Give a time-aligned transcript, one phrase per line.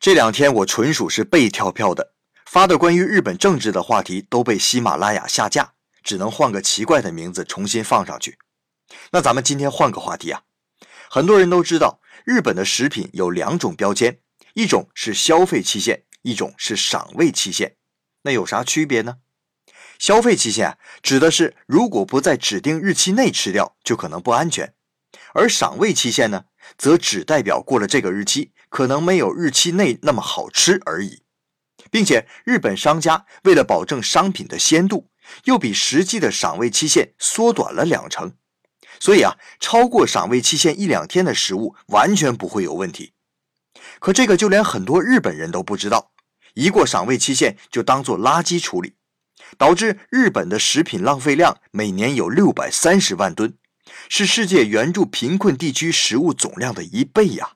[0.00, 2.14] 这两天我纯属是被跳票的，
[2.46, 8.38] 发的关于日本政治的话题都被喜马拉雅下架，只能换个奇怪的名字重新放上去。
[9.12, 10.44] 那咱们今天换个话题啊，
[11.10, 14.20] 很多人都知道日本的食品有两种标签，
[14.54, 17.76] 一种是消费期限，一种是赏味期限。
[18.22, 19.18] 那有啥区别呢？
[19.98, 24.68] 消费期限指的是如果不在指定日期内吃掉，就可能不安全；
[25.34, 26.44] 而赏味期限呢，
[26.76, 28.52] 则只代表过了这个日期。
[28.68, 31.24] 可能没有日期内那么好吃而已，
[31.90, 35.10] 并且日本商家为了保证商品的鲜度，
[35.42, 38.34] 又比实际的赏味期限缩短了两成，
[39.00, 43.14] 所以啊，超过赏味期限一两天的食物完全不会有问题。
[43.98, 46.12] 可这个就连很多日本人都不知道，
[46.54, 48.94] 一过赏味期限就当做垃圾处理，
[49.58, 53.58] 导致日本的食品浪费量每年有六百三十万吨，
[54.08, 57.50] 是世界援助贫困地区食物总量的一倍呀。